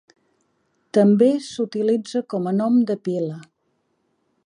[0.97, 3.41] També s"utilitza com a nom de pila.